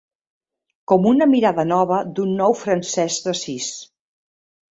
[0.91, 3.71] Com una mirada nova d'un nou Francesc d'Assís.